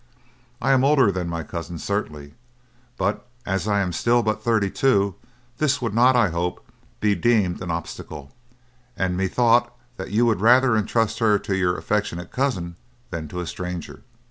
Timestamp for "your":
11.55-11.77